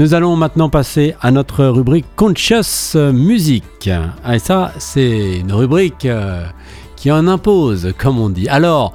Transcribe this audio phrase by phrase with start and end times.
[0.00, 3.90] Nous allons maintenant passer à notre rubrique Conscious Music.
[4.32, 6.42] Et ça, c'est une rubrique euh,
[6.96, 8.48] qui en impose, comme on dit.
[8.48, 8.94] Alors,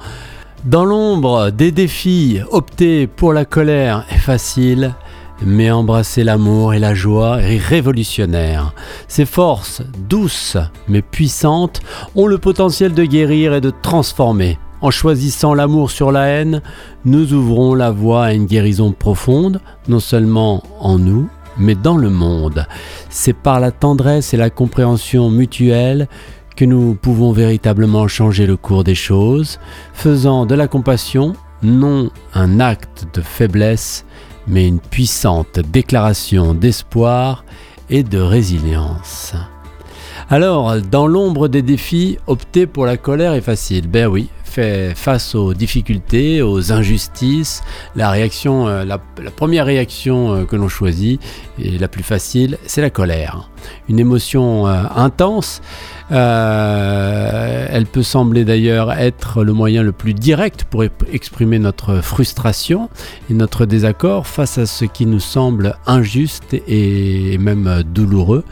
[0.64, 4.96] dans l'ombre des défis, opter pour la colère est facile,
[5.42, 8.74] mais embrasser l'amour et la joie est révolutionnaire.
[9.06, 10.56] Ces forces, douces
[10.88, 11.82] mais puissantes,
[12.16, 14.58] ont le potentiel de guérir et de transformer.
[14.80, 16.60] En choisissant l'amour sur la haine,
[17.04, 22.10] nous ouvrons la voie à une guérison profonde, non seulement en nous, mais dans le
[22.10, 22.66] monde.
[23.08, 26.08] C'est par la tendresse et la compréhension mutuelle
[26.56, 29.58] que nous pouvons véritablement changer le cours des choses,
[29.92, 34.04] faisant de la compassion non un acte de faiblesse,
[34.46, 37.44] mais une puissante déclaration d'espoir
[37.88, 39.34] et de résilience.
[40.28, 43.86] Alors, dans l'ombre des défis, opter pour la colère est facile.
[43.86, 44.28] Ben oui,
[44.94, 47.62] face aux difficultés, aux injustices,
[47.94, 51.20] la réaction, euh, la, première réaction euh, que l'on choisit
[51.58, 53.50] et la plus facile, c'est la colère.
[53.88, 55.60] Une émotion euh, intense.
[56.10, 62.88] elle peut sembler d'ailleurs être le moyen le plus direct pour exprimer notre frustration
[63.30, 68.44] et notre désaccord face à ce qui nous semble injuste et même douloureux.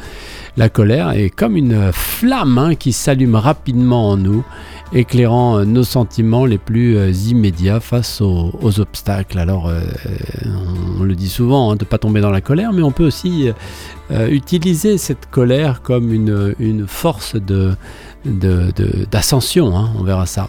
[0.57, 4.45] La colère est comme une flamme hein, qui s'allume rapidement en nous
[4.93, 9.39] éclairant euh, nos sentiments les plus euh, immédiats face aux, obstacles.
[9.41, 9.81] Alors, euh,
[11.01, 13.05] on, le dit souvent, hein, de ne pas tomber dans la colère, mais on peut
[13.05, 13.49] aussi
[14.11, 17.75] utiliser cette colère comme une, force de,
[19.11, 20.49] d'ascension, hein, on verra ça.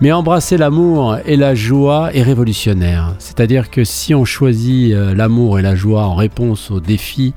[0.00, 3.14] Mais embrasser l'amour et la joie est révolutionnaire.
[3.18, 7.34] C'est-à-dire que si on choisit l'amour et la joie en réponse aux défis,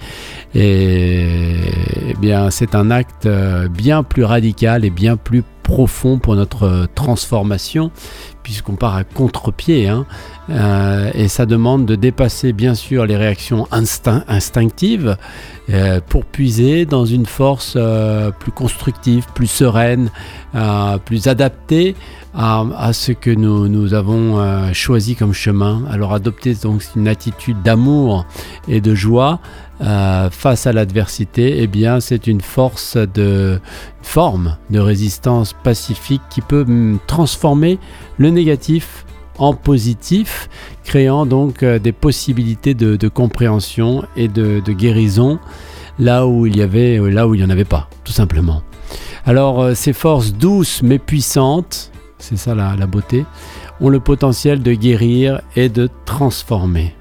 [0.53, 1.55] et,
[2.09, 3.27] eh bien c'est un acte
[3.71, 7.91] bien plus radical et bien plus profond pour notre euh, transformation,
[8.43, 9.87] puisqu'on part à contre-pied.
[9.87, 10.05] Hein.
[10.49, 15.17] Euh, et ça demande de dépasser bien sûr les réactions instinctives
[15.69, 17.77] euh, pour puiser dans une force
[18.39, 20.11] plus constructive, plus sereine,
[21.05, 21.95] plus adaptée
[22.35, 25.83] à, ce que nous, avons choisi comme chemin.
[25.89, 28.25] Alors adopter donc une attitude d'amour
[28.67, 29.39] et de joie
[29.81, 33.59] euh, face à l'adversité, eh bien, c'est une force de
[34.01, 36.65] forme de résistance pacifique qui peut
[37.07, 37.79] transformer
[38.17, 39.05] le négatif
[39.39, 40.47] en positif,
[40.83, 45.39] créant donc euh, des possibilités de, compréhension et de, guérison
[45.99, 48.61] là où il y avait, euh, là où il n'y en avait pas, tout simplement.
[49.25, 51.91] Alors, ces forces douces mais puissantes,
[52.23, 53.25] c'est ça la beauté,
[53.81, 56.95] ont le potentiel de guérir et de transformer.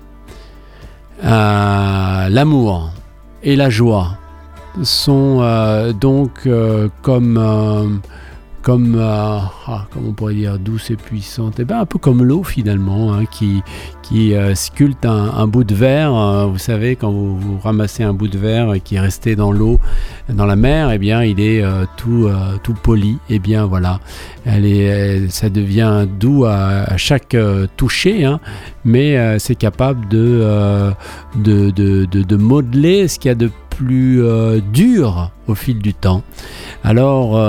[1.25, 2.91] Euh, l'amour
[3.45, 4.19] et la joie
[4.83, 8.01] sont euh, donc euh, comme
[8.63, 12.23] comme, ah, comme on pourrait dire, douce et puissante, et eh ben, un peu comme
[12.23, 13.63] l'eau finalement, hein, qui,
[14.03, 16.49] qui sculpte un, bout de verre.
[16.49, 19.79] vous savez, quand vous, ramassez un bout de verre qui est resté dans l'eau,
[20.29, 21.65] dans la mer, et eh bien, il est
[21.97, 22.29] tout,
[22.63, 23.19] tout poli.
[23.29, 24.01] Et eh bien voilà,
[24.45, 27.37] ça devient doux à, chaque
[27.77, 28.41] toucher, hein,
[28.85, 30.91] mais euh, c'est capable euh,
[31.37, 33.51] de, de, de, de, modeler ce qu'il y a de
[33.85, 36.23] plus euh, dur au fil du temps.
[36.85, 37.41] Alors,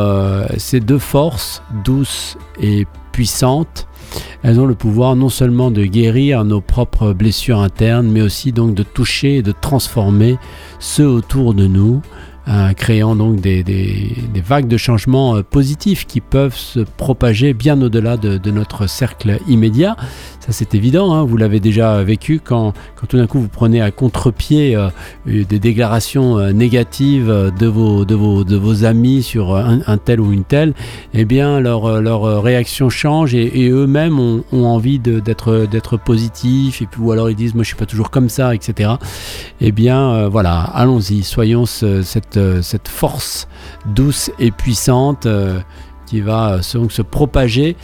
[0.58, 3.88] ces deux forces, douces et puissantes,
[4.44, 8.76] elles ont le pouvoir non seulement de guérir nos propres blessures internes, mais aussi donc
[8.76, 10.38] de toucher et de transformer
[10.80, 12.02] ceux autour de nous,
[12.76, 18.52] créant donc des, des, vagues de changements positifs qui peuvent se propager bien au-delà de,
[18.52, 19.96] notre cercle immédiat.
[20.40, 21.24] Ça c'est évident, hein.
[21.24, 24.90] vous l'avez déjà vécu quand, quand tout d'un coup vous prenez à contre-pied euh,
[25.26, 30.34] des déclarations euh, négatives de vos, de, vos, de vos amis sur un, tel ou
[30.34, 30.74] une telle,
[31.14, 37.12] eh bien leur, leur réaction change et, eux-mêmes ont, envie d'être, positifs et puis, ou
[37.12, 38.92] alors ils disent moi je suis pas toujours comme ça, etc.
[39.62, 43.48] Eh bien euh, voilà, allons-y, soyons cette, cette force
[43.86, 45.28] douce et puissante
[46.14, 47.76] qui va se propager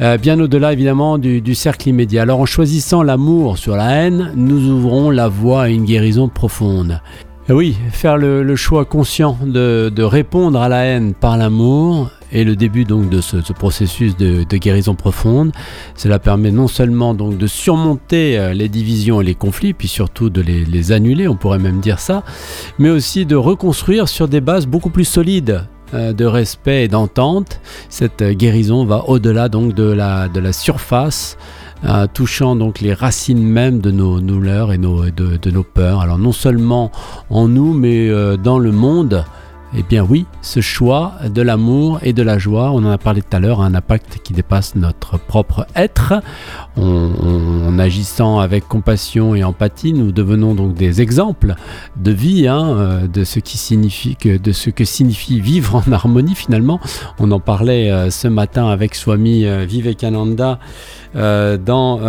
[0.00, 2.22] euh, bien au-delà évidemment du, cercle immédiat.
[2.22, 7.00] Alors en choisissant l'amour sur la haine, nous ouvrons la voie à une guérison profonde.
[7.48, 12.84] Oui, faire le, choix conscient de, répondre à la haine par l'amour est le début
[12.84, 15.52] donc de ce, processus de, guérison profonde.
[15.96, 20.30] Cela permet non seulement donc de surmonter euh, les divisions et les conflits, puis surtout
[20.30, 22.22] de les, annuler, on pourrait même dire ça,
[22.78, 27.60] mais aussi de reconstruire sur des bases beaucoup plus solides euh, de respect et d'entente.
[27.88, 31.38] Cette guérison va au-delà donc de la, de la surface,
[31.84, 36.00] euh, touchant donc les racines même de nos douleurs et nos, de, nos peurs.
[36.00, 36.90] Alors non seulement
[37.30, 39.24] en nous, mais euh, dans le monde.
[39.74, 43.20] Eh bien oui, ce choix de l'amour et de la joie, on en a parlé
[43.20, 46.14] tout à l'heure, un impact qui dépasse notre propre être.
[46.76, 51.54] En, agissant avec compassion et empathie, nous devenons donc des exemples
[51.96, 55.92] de vie, hein, euh, de ce qui signifie que, de ce que signifie vivre en
[55.92, 56.80] harmonie finalement.
[57.18, 60.58] On en parlait euh, ce matin avec Swami euh, Vivekananda.
[61.14, 62.00] dans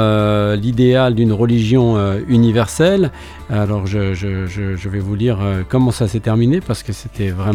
[0.56, 3.12] l'idéal d'une religion universelle.
[3.50, 5.40] Alors je, je, vais vous lire
[5.70, 7.47] comment ça s'est terminé parce que c'était vraiment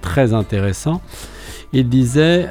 [0.00, 1.00] très intéressant.
[1.72, 2.48] Il disait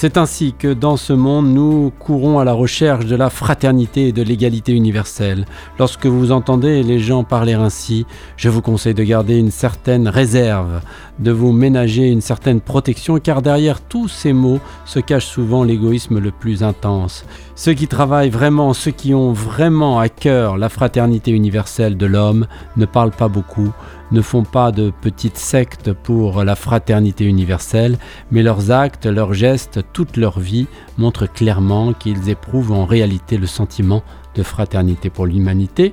[0.00, 4.12] c'est ainsi que dans ce monde, nous courons à la recherche de la fraternité et
[4.12, 5.44] de l'égalité universelle.
[5.78, 8.06] Lorsque vous entendez les gens parler ainsi,
[8.38, 10.80] je vous conseille de garder une certaine réserve,
[11.18, 16.18] de vous ménager une certaine protection, car derrière tous ces mots se cache souvent l'égoïsme
[16.18, 17.26] le plus intense.
[17.54, 22.46] Ceux qui travaillent vraiment, ceux qui ont vraiment à cœur la fraternité universelle de l'homme,
[22.76, 23.70] ne parlent pas beaucoup,
[24.12, 27.98] ne font pas de petites sectes pour la fraternité universelle,
[28.30, 30.66] mais leurs actes, leurs gestes, toute leur vie
[30.98, 34.02] montrent clairement qu'ils éprouvent en réalité le sentiment
[34.34, 35.92] de fraternité pour l'humanité,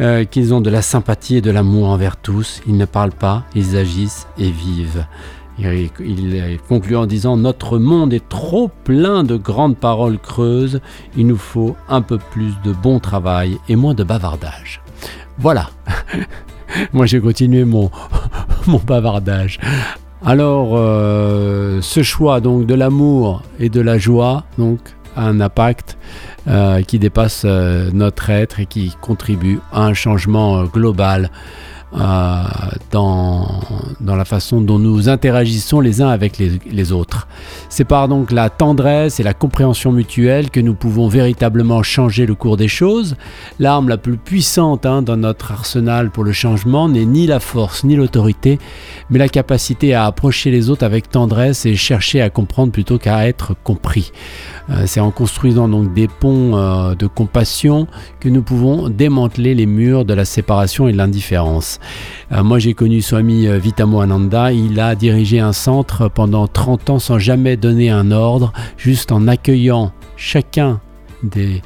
[0.00, 3.44] euh, qu'ils ont de la sympathie et de l'amour envers tous, ils ne parlent pas,
[3.54, 5.04] ils agissent et vivent.
[5.58, 10.80] Il conclut en disant Notre monde est trop plein de grandes paroles creuses,
[11.16, 14.80] il nous faut un peu plus de bon travail et moins de bavardage.
[15.38, 15.70] Voilà
[16.92, 17.90] Moi, j'ai continué mon,
[18.66, 19.58] mon bavardage.
[20.24, 24.80] Alors, euh, ce choix donc de l'amour et de la joie, donc,
[25.16, 25.96] a un impact
[26.48, 31.30] euh, qui dépasse euh, notre être et qui contribue à un changement global
[31.94, 32.42] euh,
[32.90, 33.46] dans,
[34.00, 37.28] la façon dont nous interagissons les uns avec les, les autres.
[37.68, 42.34] C'est par donc la tendresse et la compréhension mutuelle que nous pouvons véritablement changer le
[42.34, 43.16] cours des choses.
[43.58, 47.84] L'arme la plus puissante hein, dans notre arsenal pour le changement n'est ni la force
[47.84, 48.58] ni l'autorité,
[49.10, 53.26] mais la capacité à approcher les autres avec tendresse et chercher à comprendre plutôt qu'à
[53.26, 54.12] être compris.
[54.70, 57.86] Euh, c'est en construisant donc des ponts euh, de compassion
[58.20, 61.77] que nous pouvons démanteler les murs de la séparation et de l'indifférence.
[62.32, 64.52] Euh, moi, j'ai connu Swami euh, Vitamo Ananda.
[64.52, 69.26] Il a dirigé un centre pendant 30 ans sans jamais donner un ordre, juste en
[69.28, 70.80] accueillant chacun
[71.22, 71.62] des,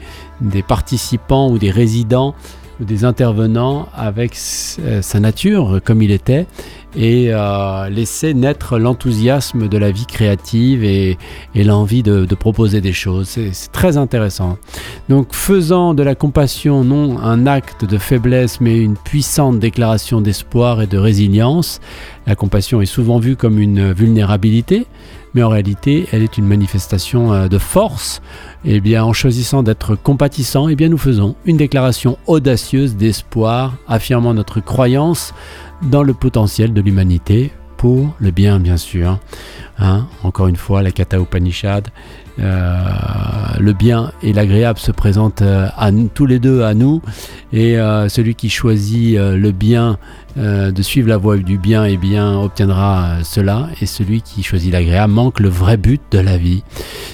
[0.66, 2.34] participants ou des résidents
[2.80, 4.36] des intervenants avec
[4.80, 6.46] euh, sa nature comme il était
[6.96, 11.16] et euh, laisser naître l'enthousiasme de la vie créative et,
[11.54, 13.28] l'envie de, proposer des choses.
[13.28, 14.58] C'est très intéressant.
[15.08, 20.82] Donc faisant de la compassion non un acte de faiblesse mais une puissante déclaration d'espoir
[20.82, 21.80] et de résilience,
[22.26, 24.86] la compassion est souvent vue comme une vulnérabilité,
[25.34, 28.22] mais en réalité elle est une manifestation euh, de force.
[28.64, 34.34] Eh bien en choisissant d'être compatissant, eh bien nous faisons une déclaration audacieuse d'espoir, affirmant
[34.34, 35.34] notre croyance
[35.82, 37.52] dans le potentiel de l'humanité
[37.84, 39.18] le bien, bien sûr.
[39.78, 41.88] Hein, encore une fois, la Kata Upanishad,
[42.38, 42.84] euh,
[43.58, 47.02] le bien et l'agréable se présentent euh, à tous les deux à nous,
[47.52, 49.98] et euh, celui qui choisit le bien,
[50.36, 54.72] de suivre la voie du bien, et eh bien obtiendra cela, et celui qui choisit
[54.72, 56.62] l'agréable manque le vrai but de la vie.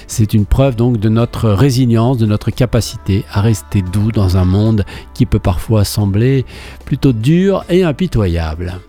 [0.07, 4.45] C'est une preuve donc de notre résilience, de notre capacité à rester doux dans un
[4.45, 6.45] monde qui peut parfois sembler
[6.85, 8.79] plutôt dur et impitoyable.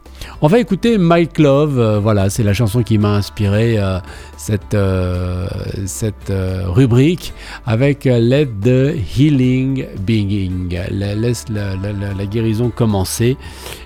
[0.43, 3.99] On va écouter Mike Love, euh, voilà, c'est la chanson qui m'a inspiré euh,
[4.39, 5.47] cette, euh,
[5.85, 6.33] cette
[6.65, 7.35] rubrique
[7.67, 13.37] avec Let the Healing Begin, laisse la, guérison commencer.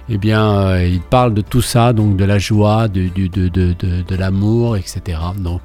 [0.09, 4.17] Eh bien, il parle de tout ça, donc de la joie, de, de, de, de
[4.17, 5.19] l'amour, etc.
[5.37, 5.63] Donc,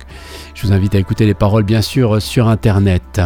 [0.55, 3.21] je vous invite à écouter les paroles, bien sûr, sur Internet.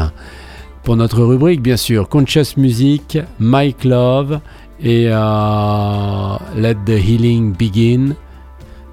[0.84, 4.42] Pour notre rubrique, bien sûr, Conscious Music, Mike Love
[4.84, 8.16] et euh, Let the Healing Begin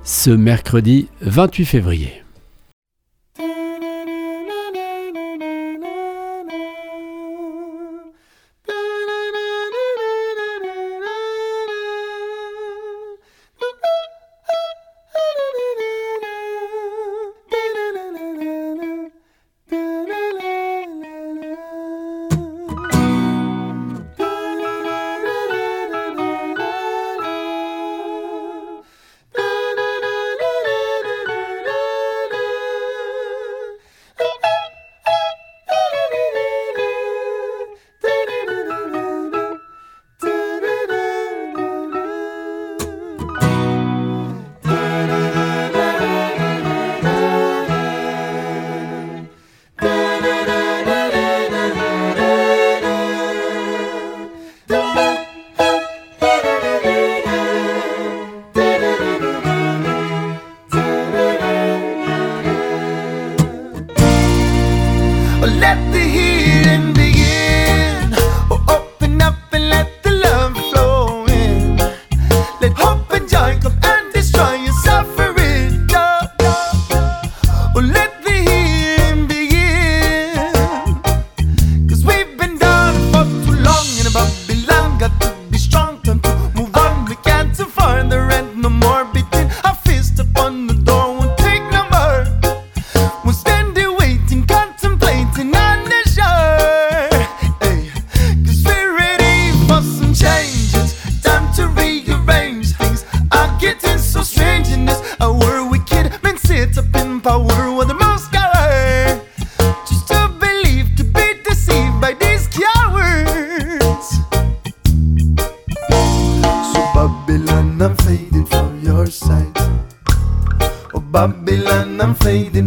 [0.05, 2.23] ce mercredi 28 février.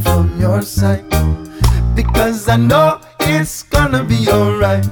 [0.01, 1.07] From your sight.
[1.93, 4.85] Because I know it's gonna be alright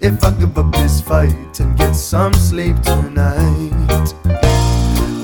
[0.00, 4.12] if I give up this fight and get some sleep tonight.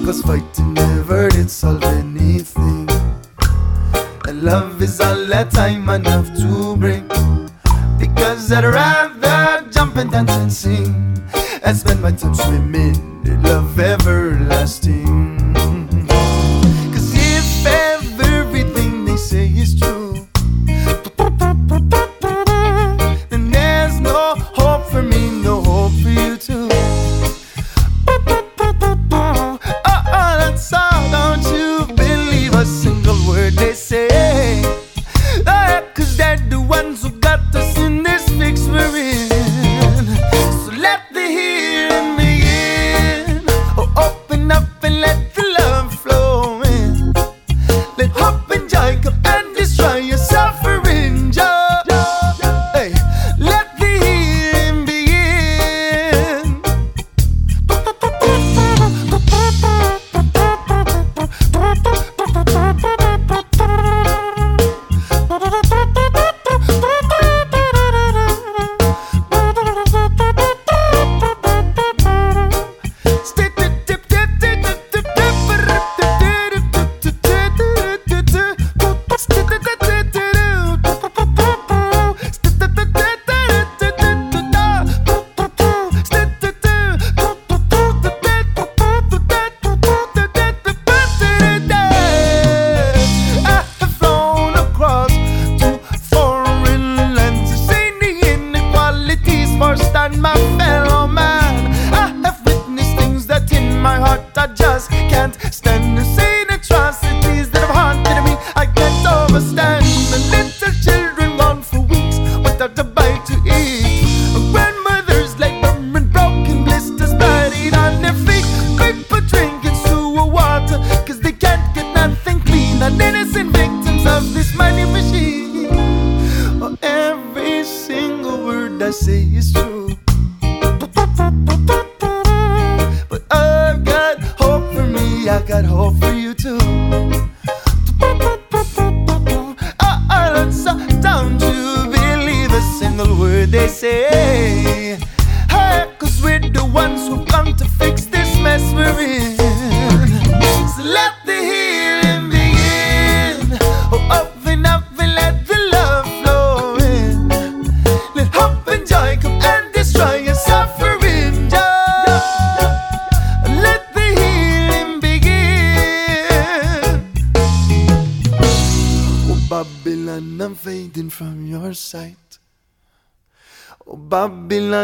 [0.07, 2.89] Cause fighting never did solve anything.
[4.27, 7.07] And love is all that time enough to bring.
[7.99, 11.19] Because I'd rather jump and dance and sing
[11.63, 12.97] and spend my time swimming
[13.27, 15.34] in love everlasting.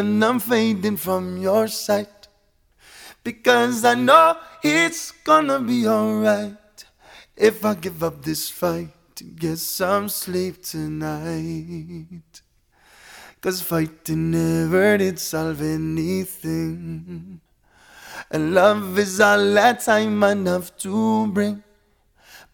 [0.01, 2.29] Babylon, I'm fading from your sight.
[3.23, 6.85] Because I know it's gonna be alright
[7.37, 12.23] if I give up this fight to get some sleep tonight.
[13.43, 17.41] Cause fighting never did solve anything.
[18.31, 21.63] And love is all that time enough to bring.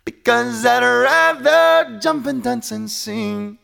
[0.04, 3.58] Because I'd rather jump and dance and sing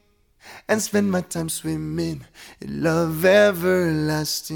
[0.68, 2.24] and spend my time swimming
[2.60, 4.52] in love everlasting.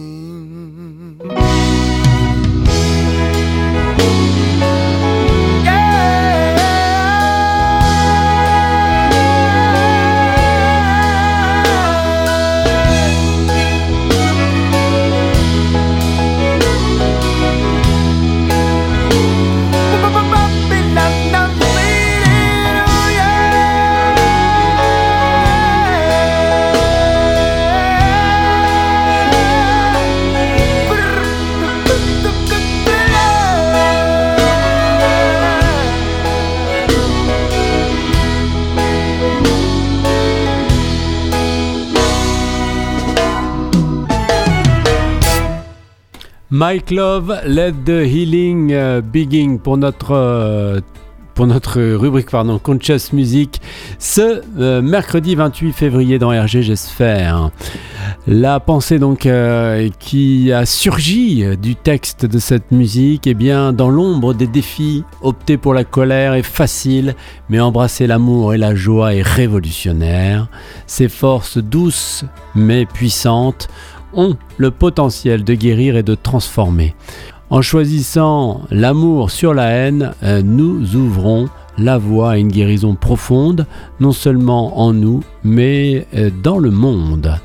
[46.59, 50.81] Mike Love, Let the Healing euh, Begin pour notre, euh,
[51.35, 53.61] pour notre rubrique pardon, Conscious Music
[53.99, 57.51] ce euh, mercredi 28 février dans RG, j'espère.
[58.27, 59.29] La pensée donc
[59.99, 65.59] qui a surgi du texte de cette musique, eh bien dans l'ombre des défis, opter
[65.59, 67.17] pour la colère est facile,
[67.51, 70.49] mais embrasser l'amour et la joie est révolutionnaire.
[70.87, 73.69] Ces forces douces mais puissantes
[74.17, 76.95] ont le potentiel de guérir et de transformer.
[77.49, 83.67] En choisissant l'amour sur la haine, euh, nous ouvrons la voie à une guérison profonde,
[84.01, 87.39] non seulement en nous, mais euh, dans le monde.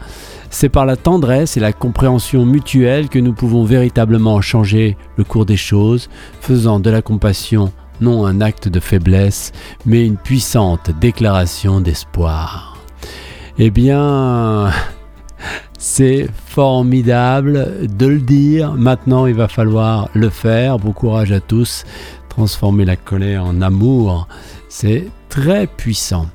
[0.50, 5.46] C'est par la tendresse et la compréhension mutuelle que nous pouvons véritablement changer le cours
[5.46, 6.10] des choses,
[6.42, 9.52] faisant de la compassion non un acte de faiblesse,
[9.86, 12.78] mais une puissante déclaration d'espoir.
[13.60, 14.72] Eh bien,
[15.82, 18.74] c'est formidable de le dire.
[18.74, 20.78] Maintenant, il va falloir le faire.
[20.78, 21.86] Bon courage à tous.
[22.30, 24.28] Transformer la colère en amour,
[24.70, 26.28] c'est très puissant.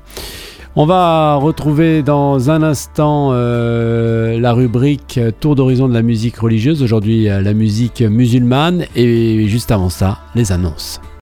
[0.75, 6.83] On va retrouver dans un instant euh, la rubrique Tour d'horizon de la musique religieuse.
[6.83, 8.85] Aujourd'hui, la musique musulmane.
[8.95, 10.99] Et juste avant ça, les annonces.